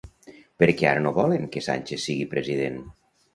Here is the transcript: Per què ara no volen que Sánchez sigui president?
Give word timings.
Per 0.61 0.69
què 0.79 0.87
ara 0.91 1.03
no 1.07 1.11
volen 1.17 1.45
que 1.57 1.63
Sánchez 1.67 2.07
sigui 2.09 2.27
president? 2.33 2.81